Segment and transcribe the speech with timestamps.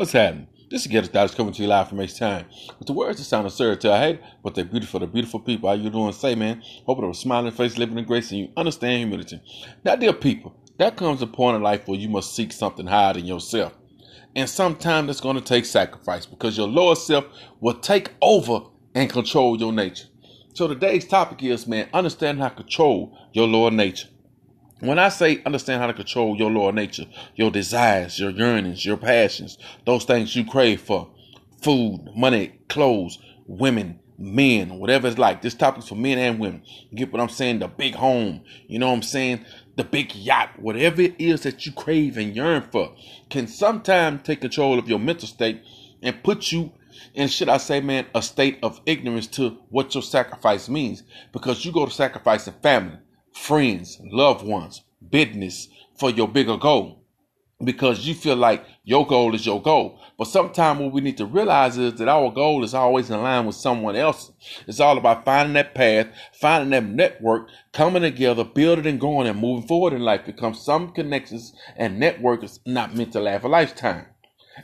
[0.00, 0.46] What's happening?
[0.70, 2.46] This is Ghetto Styles coming to you live from H Time.
[2.78, 4.98] With the words that sound absurd to I hate, but they're beautiful.
[4.98, 5.68] They're beautiful people.
[5.68, 6.14] How you doing?
[6.14, 6.62] Say, man.
[6.86, 9.42] Hope with a smiling face, living in grace, and you understand humility.
[9.84, 13.12] Now, dear people, that comes a point in life where you must seek something higher
[13.12, 13.76] than yourself.
[14.34, 17.26] And sometimes it's going to take sacrifice because your lower self
[17.60, 18.60] will take over
[18.94, 20.06] and control your nature.
[20.54, 24.08] So today's topic is, man, understand how to control your lower nature.
[24.80, 27.04] When I say understand how to control your lower nature,
[27.34, 31.10] your desires, your yearnings, your passions, those things you crave for,
[31.60, 35.42] food, money, clothes, women, men, whatever it's like.
[35.42, 36.62] This topic is for men and women.
[36.88, 37.58] You get what I'm saying?
[37.58, 39.44] The big home, you know what I'm saying?
[39.76, 42.94] The big yacht, whatever it is that you crave and yearn for,
[43.28, 45.62] can sometimes take control of your mental state
[46.02, 46.72] and put you
[47.12, 51.02] in, should I say, man, a state of ignorance to what your sacrifice means.
[51.32, 52.98] Because you go to sacrifice sacrificing family
[53.34, 57.00] friends, loved ones, business for your bigger goal
[57.62, 60.00] because you feel like your goal is your goal.
[60.16, 63.46] But sometimes what we need to realize is that our goal is always in line
[63.46, 64.32] with someone else.
[64.66, 69.38] It's all about finding that path, finding that network, coming together, building and growing and
[69.38, 73.48] moving forward in life because some connections and network is not meant to last a
[73.48, 74.06] lifetime.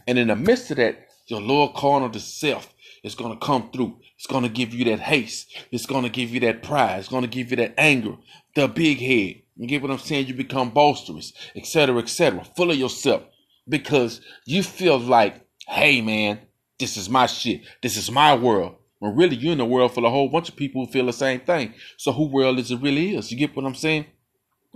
[0.07, 2.73] And in the midst of that, your lower corner the self
[3.07, 3.97] is going to come through.
[4.17, 5.57] It's going to give you that haste.
[5.71, 6.99] It's going to give you that pride.
[6.99, 8.17] It's going to give you that anger,
[8.55, 9.43] the big head.
[9.57, 10.27] You get what I'm saying?
[10.27, 13.23] You become boisterous, etc., etc., full of yourself
[13.69, 16.41] because you feel like, hey, man,
[16.79, 17.63] this is my shit.
[17.83, 18.75] This is my world.
[18.99, 21.07] When really you're in a world full of a whole bunch of people who feel
[21.07, 21.75] the same thing.
[21.97, 23.31] So who world is it really is?
[23.31, 24.07] You get what I'm saying?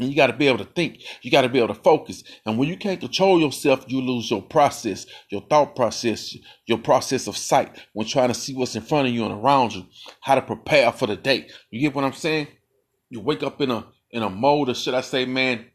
[0.01, 1.03] And you got to be able to think.
[1.21, 2.25] You got to be able to focus.
[2.47, 6.35] And when you can't control yourself, you lose your process, your thought process,
[6.65, 9.75] your process of sight when trying to see what's in front of you and around
[9.75, 9.85] you,
[10.23, 11.49] how to prepare for the day.
[11.71, 12.49] You get what I'm saying?
[13.11, 15.67] You wake up in a in a mode of should I say, man,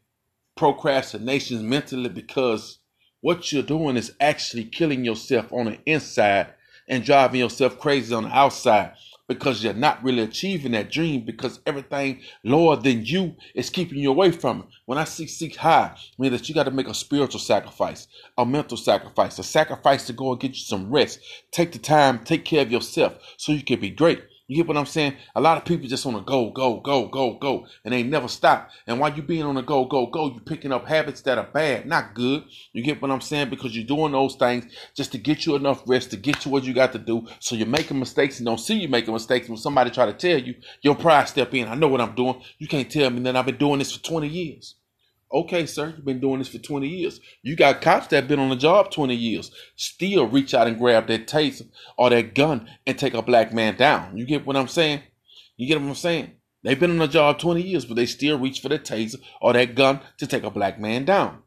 [0.56, 2.80] procrastination mentally because
[3.20, 6.48] what you're doing is actually killing yourself on the inside
[6.88, 8.92] and driving yourself crazy on the outside
[9.28, 14.10] because you're not really achieving that dream because everything lower than you is keeping you
[14.10, 14.66] away from it.
[14.84, 18.06] When I seek seek high, I mean that you got to make a spiritual sacrifice,
[18.38, 21.20] a mental sacrifice, a sacrifice to go and get you some rest.
[21.50, 24.22] Take the time, take care of yourself so you can be great.
[24.48, 25.16] You get what I'm saying?
[25.34, 28.28] A lot of people just want to go, go, go, go, go, and they never
[28.28, 28.70] stop.
[28.86, 31.48] And while you being on the go, go, go, you're picking up habits that are
[31.52, 32.44] bad, not good.
[32.72, 33.50] You get what I'm saying?
[33.50, 36.62] Because you're doing those things just to get you enough rest, to get you what
[36.62, 37.26] you got to do.
[37.40, 39.48] So you're making mistakes and don't see you making mistakes.
[39.48, 41.66] When somebody try to tell you, your pride step in.
[41.66, 42.40] I know what I'm doing.
[42.58, 44.76] You can't tell me that I've been doing this for 20 years.
[45.32, 47.20] Okay, sir, you've been doing this for 20 years.
[47.42, 51.08] You got cops that been on the job 20 years, still reach out and grab
[51.08, 54.16] that taser or that gun and take a black man down.
[54.16, 55.02] You get what I'm saying?
[55.56, 56.32] You get what I'm saying?
[56.62, 59.52] They've been on the job 20 years, but they still reach for the taser or
[59.52, 61.42] that gun to take a black man down.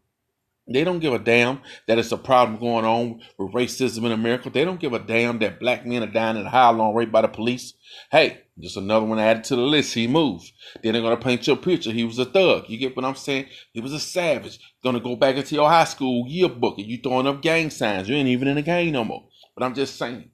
[0.71, 4.49] They don't give a damn that it's a problem going on with racism in America.
[4.49, 7.11] They don't give a damn that black men are dying in a high long rate
[7.11, 7.73] by the police.
[8.11, 9.93] Hey, just another one added to the list.
[9.93, 10.51] He moved.
[10.83, 11.91] Then they're gonna paint your picture.
[11.91, 12.65] He was a thug.
[12.67, 13.47] You get what I'm saying?
[13.73, 14.59] He was a savage.
[14.83, 18.09] Gonna go back into your high school yearbook and you throwing up gang signs.
[18.09, 19.27] You ain't even in the gang no more.
[19.55, 20.31] But I'm just saying,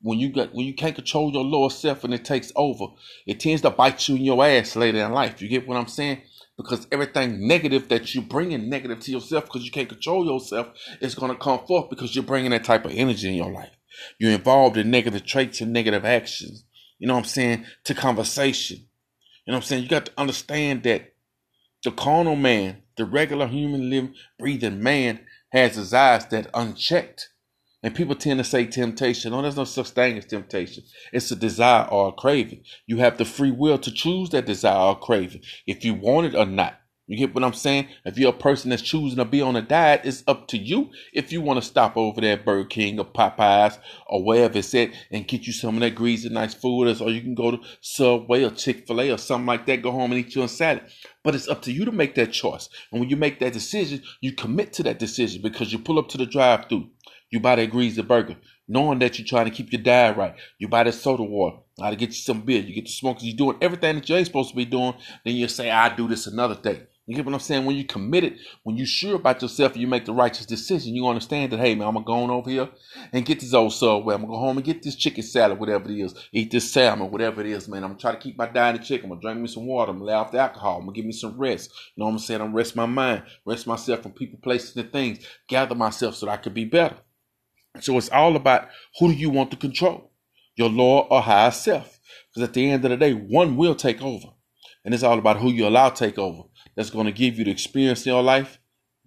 [0.00, 2.86] when you got when you can't control your lower self and it takes over,
[3.26, 5.40] it tends to bite you in your ass later in life.
[5.40, 6.22] You get what I'm saying?
[6.56, 10.68] because everything negative that you bring in negative to yourself because you can't control yourself
[11.00, 13.76] is to come forth because you're bringing that type of energy in your life.
[14.18, 16.64] You're involved in negative traits and negative actions.
[17.04, 17.66] You know what I'm saying?
[17.84, 18.78] To conversation.
[18.78, 19.82] You know what I'm saying?
[19.82, 21.12] You got to understand that
[21.84, 25.20] the carnal man, the regular human living, breathing man,
[25.52, 27.28] has desires that unchecked
[27.82, 29.32] and people tend to say temptation.
[29.32, 30.84] No, there's no such thing as temptation.
[31.12, 32.62] It's a desire or a craving.
[32.86, 36.34] You have the free will to choose that desire or craving if you want it
[36.34, 36.80] or not.
[37.06, 37.88] You get what I'm saying?
[38.04, 40.90] If you're a person that's choosing to be on a diet, it's up to you
[41.12, 44.74] if you want to stop over there at Burger King or Popeyes or wherever it's
[44.74, 47.00] at and get you some of that greasy, nice food.
[47.00, 49.90] Or you can go to Subway or Chick fil A or something like that, go
[49.90, 50.84] home and eat your salad.
[51.22, 52.68] But it's up to you to make that choice.
[52.90, 56.08] And when you make that decision, you commit to that decision because you pull up
[56.08, 56.90] to the drive through
[57.34, 58.36] you buy that greasy burger,
[58.68, 60.36] knowing that you're trying to keep your diet right.
[60.58, 62.62] You buy that soda water, how to get you some beer.
[62.62, 63.18] You get the smoke.
[63.20, 64.94] You're doing everything that you ain't supposed to be doing.
[65.24, 66.86] Then you say, I do this another day.
[67.06, 67.66] You get what I'm saying?
[67.66, 70.94] When you committed, when you're sure about yourself, you make the righteous decision.
[70.94, 72.70] You understand that, hey man, I'm gonna go on over here
[73.12, 74.14] and get this old subway.
[74.14, 76.14] I'm gonna go home and get this chicken salad, whatever it is.
[76.32, 77.84] Eat this salmon, whatever it is, man.
[77.84, 79.02] I'm gonna try to keep my diet in check.
[79.02, 79.90] I'm gonna drink me some water.
[79.90, 80.76] I'm gonna lay off the alcohol.
[80.78, 81.70] I'm gonna give me some rest.
[81.94, 82.40] You know what I'm saying?
[82.40, 85.26] I'm rest my mind, rest myself from people, places, and things.
[85.46, 86.96] Gather myself so that I could be better.
[87.80, 88.68] So it's all about
[88.98, 90.10] who do you want to control,
[90.56, 92.00] your lower or higher self.
[92.30, 94.28] Because at the end of the day, one will take over.
[94.84, 96.42] And it's all about who you allow take over.
[96.76, 98.58] That's going to give you the experience in your life,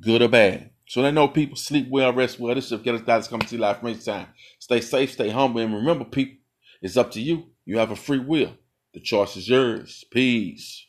[0.01, 0.71] good or bad.
[0.87, 2.55] So they know people sleep well, rest well.
[2.55, 4.27] This is Get Us Dallas coming to you live from each time.
[4.59, 6.37] Stay safe, stay humble, and remember, people,
[6.81, 7.47] it's up to you.
[7.65, 8.53] You have a free will.
[8.93, 10.05] The choice is yours.
[10.11, 10.86] Peace.